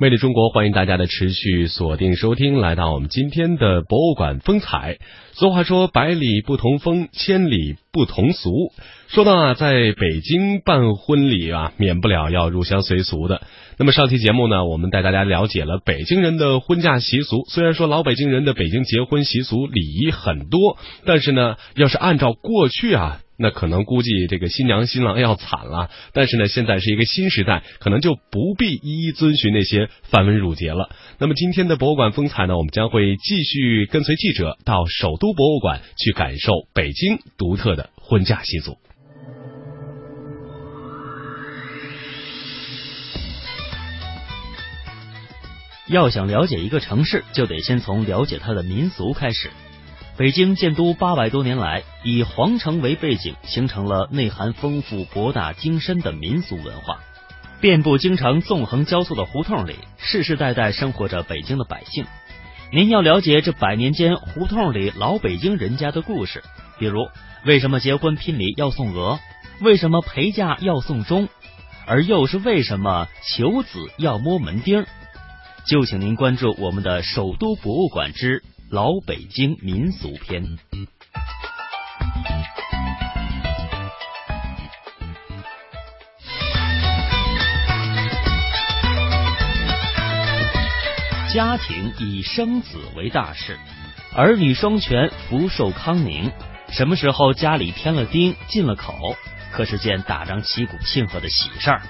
[0.00, 4.98] 魅力中国，欢迎大家的持续锁定收听，来到我们今天的博物馆风采。
[5.32, 8.72] 俗话说，百里不同风，千里不同俗。
[9.08, 13.42] 说到啊，在北京办婚礼啊，免不了要入乡随俗的。
[13.76, 17.44] 那么上期节目呢，我们带大家了解了北京人的婚嫁习俗。
[17.48, 23.18] 虽然说老北京人的北京结婚习俗礼仪很多，但是呢，要是按照过去啊。
[23.40, 30.90] 那可能估计这个新娘新郎要惨了，但是呢，现在是一个新时代，可能就不必一一遵循那些繁文缛节了。
[31.18, 38.76] 那么今天的博物馆风采呢，我们将会继续跟随记者到首都博物馆去感受北京独特的婚嫁习俗。
[45.86, 49.48] 要想了解一个城市，就得先从了解它的民俗开始。
[50.18, 56.98] 北京建都八百多年来，以皇城为背景，形成了内涵丰富、博大精深的民俗文化。
[57.60, 62.04] 遍布京城纵横交错的胡同里，世世代代生活着北京的百姓。
[62.72, 66.42] 您要了解这百年间胡同里老北京人家的故事，
[66.80, 66.98] 比如
[67.44, 69.20] 为什么结婚聘礼要送鹅，
[69.60, 71.28] 为什么陪嫁要送钟，
[71.86, 74.84] 而又是为什么求子要摸门钉，
[75.64, 78.42] 就请您关注我们的首都博物馆之。
[78.70, 80.44] 老北京民俗篇，
[91.32, 93.58] 家庭以生子为大事，
[94.14, 96.30] 儿女双全，福寿康宁。
[96.68, 99.16] 什么时候家里添了丁，进了口，
[99.50, 101.80] 可是件大张旗鼓庆贺的喜事儿。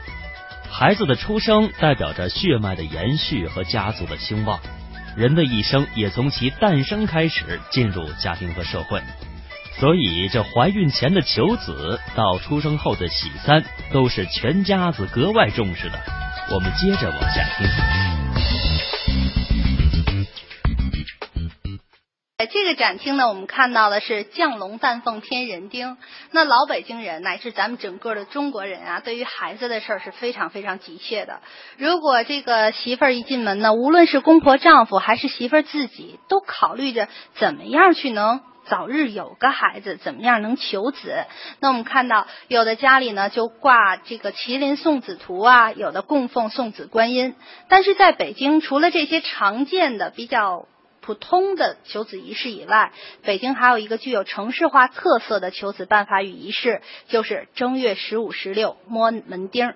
[0.71, 4.61] 孩子的出生代表着血脉的延续和家族的兴旺。
[5.19, 9.03] 人的一生也从其诞生开始进入家庭和社会，
[9.81, 15.99] 所以这怀孕前的求子到出生后的喜三，都是全家子格外重视的。
[16.53, 18.18] 我们接着往下听。
[22.69, 25.97] 个展厅呢，我们看到的是降龙丹凤添人丁。
[26.33, 31.41] 那老北京人乃至咱们整个的中国人啊，对于孩子的事儿是非常非常急切的。
[31.79, 41.25] 如果这个媳妇儿一进门呢，无论是公婆、丈夫还是媳妇儿自己，都考虑着怎么样去能早日有个孩子，怎么样能求子。
[41.61, 47.35] 那我们看到有的家里呢就挂这个麒麟送子图啊，有的供奉送子观音。
[47.71, 50.67] 但是在北京，除了这些常见的比较。
[51.09, 52.93] 普通的求子仪式以外，
[53.23, 59.73] 北京还有一个具有城市化特色的求子办法与仪式，就是正月十五、十六摸门钉。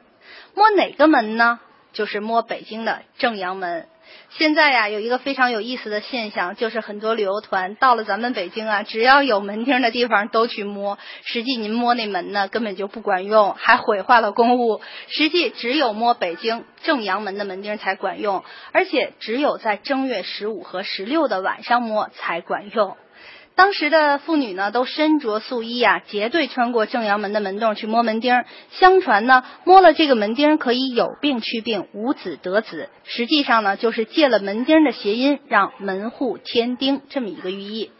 [0.52, 1.58] 摸哪个门呢？
[1.94, 3.88] 就是摸北京的正阳门。
[4.30, 10.98] 现在呀，有一个非常有意思的现象，就是很多旅游团到了咱们北京啊，只要有门钉的地方都去摸。
[11.22, 14.80] 实际您摸那门呢，根本就不管用，还毁坏了公物。
[15.08, 22.96] 实际只有摸北京正阳门的门钉才管用，而且只有在正月十五和十六的晚上摸才管用。
[23.54, 28.44] 当时的妇女呢，都身着素衣啊，结队穿过正阳门的门洞去摸门钉。
[28.70, 32.88] 相传呢，摸了这个门钉可以有病去病，无子得子。
[33.04, 37.90] 实际上呢，就是借了门钉的谐音，让门户添丁这么一个寓意。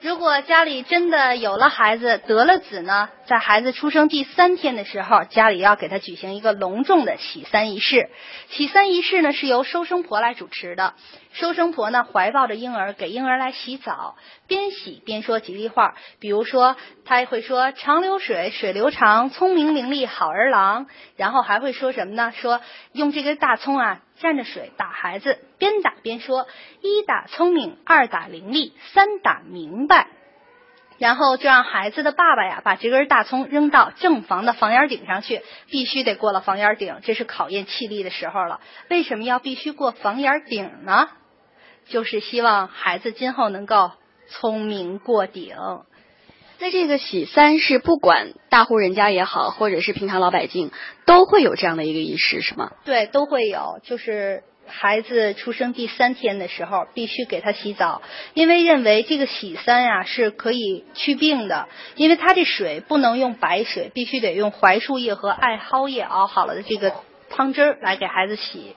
[0.00, 8.08] 如果家里真的有了孩子，得了子呢，在孩子出生第三天的时候，家里要给他举行一个隆重的喜三仪式。
[8.50, 10.94] 喜三仪式呢，是由收生婆来主持的。
[11.32, 14.14] 收生婆呢，怀抱着婴儿，给婴儿来洗澡，
[14.46, 15.96] 边洗边说吉利话。
[16.20, 20.86] 比如说，他会说“长流水，水流长，聪明伶俐好儿郎”。
[21.16, 22.32] 然后还会说什么呢？
[22.36, 22.60] 说
[22.92, 26.46] 用这根大葱啊，蘸着水打孩子，边打边说
[26.80, 30.06] ：“一打聪明，二打伶俐，三打明白。”
[30.98, 38.60] 然后就让孩子的爸爸呀，把这根大葱扔到正房的房檐顶上去，必须得过了房檐顶，这是考验气力的时候了。
[38.88, 41.08] 为什么要必须过房檐顶呢？
[41.88, 43.92] 就是希望孩子今后能够
[44.28, 45.54] 聪明过顶。
[46.58, 50.72] 那这个喜三是不管大户人家也好，或者是平常老百姓，
[51.04, 52.72] 都会有这样的一个仪式，是吗？
[52.86, 53.78] 对，都会有。
[53.84, 58.02] 就是孩子出生第三天的时候，必须给他洗澡，
[58.34, 61.68] 因为认为这个喜三呀是可以祛病的。
[61.94, 66.92] 因为他这水不能用白水，必须得用槐树叶和艾蒿叶熬好了的这个
[67.30, 68.74] 汤汁儿来给孩子洗，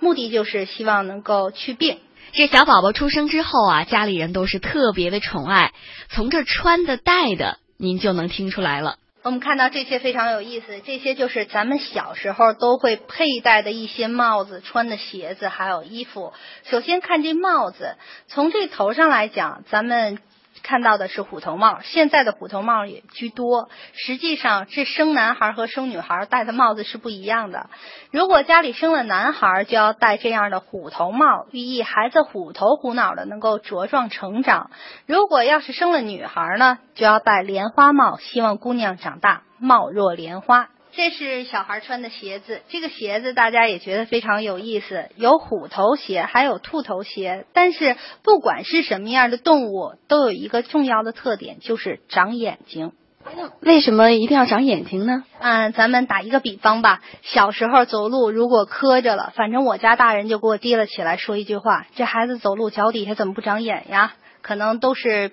[0.00, 1.98] 目的就是希望能够祛病。
[2.32, 5.72] 这小宝宝出生之后啊，家里人都是特别的宠爱，
[6.08, 8.96] 从这穿的戴的，您就能听出来了。
[9.22, 16.32] 我们看到这些非常有意思，这些就是咱们小时候都会佩戴的一些帽子、穿的鞋子，还有衣服。
[16.64, 17.96] 首先看这帽子，
[18.26, 20.18] 从这头上来讲，咱们
[20.62, 23.68] 看到的是虎头帽，现在的虎头帽也居多。
[23.94, 27.68] 实际上，这生男孩和生女孩戴的帽子是不一样的。
[28.10, 34.70] 如果家里生了男孩，就要戴这样的虎头帽，寓意孩子虎头虎脑的能够茁壮成长；
[35.06, 40.68] 如果要是生了女孩呢，就要戴莲花帽，希望姑娘长大貌若莲花。
[40.94, 47.46] 这是小孩穿的鞋子，这个鞋子大家也觉得非常有意思，有虎头鞋，还有兔头鞋。
[47.54, 52.92] 但是不管是什么样的动物，都有一个重要的特点，就是长眼睛。
[53.60, 55.24] 为什么一定要长眼睛呢？
[55.38, 64.12] 嗯，咱们打一个比方吧，小时候走路如果磕着了，反正我家大人就给我提了起来，说一句话：这孩子走路脚底下怎么不长眼呀？
[64.42, 65.32] 可能都是。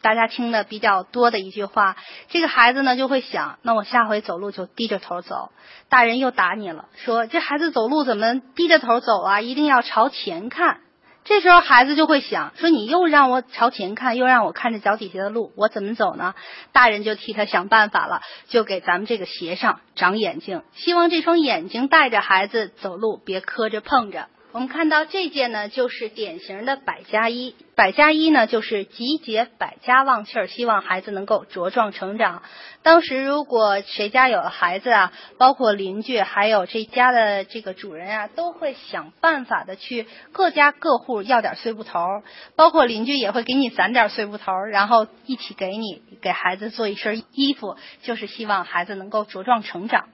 [0.00, 1.96] 大家听的比较多的一句话，
[2.28, 5.50] 这个孩子呢就会想，那我下回走路就低着头走。
[5.88, 9.40] 大人又打你了，说这孩子走路怎么低着头走啊？
[9.40, 10.80] 一定要朝前看。
[11.24, 16.34] 这时候孩子就会想，说你又让我朝前看，又让我看着脚底下的路，我怎么走呢？
[16.72, 24.28] 大人就替他想办法了，就给咱们这个鞋上长眼睛，希望这双眼睛带着孩子走路，别磕着碰着。
[24.58, 27.54] 我们看到这件呢，就是典型的百家衣。
[27.76, 32.42] 百家衣呢，就是集结百家旺气儿，希望孩子能够茁壮成长。
[32.82, 42.22] 当时如果谁家有了孩子啊，包括邻居，还有这家的这个主人啊，都会想办法的去各家各户要点碎布头儿，
[42.56, 50.08] 包括邻居也会给你攒点碎布头儿，然后一起给你给孩子做一身衣服，就是希望孩子能够茁壮成长。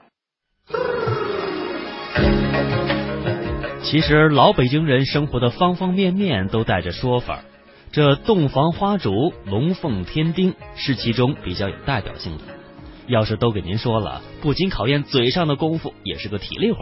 [3.94, 7.44] 其实老北京人生活的方方面面都带着说法，
[7.93, 12.43] 这洞房花烛、龙凤添丁是其中比较有代表性的。
[13.06, 16.79] 要是都给您说了，不仅考验嘴上的功夫，也是个体力活。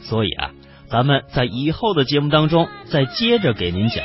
[0.00, 0.52] 所以啊，
[0.88, 4.02] 咱们在以后的节目当中再接着给您讲。